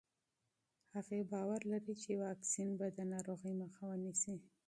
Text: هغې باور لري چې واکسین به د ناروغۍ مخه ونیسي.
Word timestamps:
هغې 0.93 1.19
باور 1.31 1.61
لري 1.71 1.93
چې 2.03 2.11
واکسین 2.25 2.69
به 2.79 2.87
د 2.97 2.99
ناروغۍ 3.13 3.53
مخه 3.63 3.81
ونیسي. 3.87 4.35